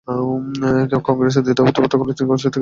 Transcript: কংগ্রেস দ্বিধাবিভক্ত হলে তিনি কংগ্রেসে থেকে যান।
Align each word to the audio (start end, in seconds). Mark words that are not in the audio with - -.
কংগ্রেস 1.07 1.35
দ্বিধাবিভক্ত 1.37 1.93
হলে 1.95 2.13
তিনি 2.13 2.27
কংগ্রেসে 2.27 2.43
থেকে 2.45 2.53
যান। 2.53 2.59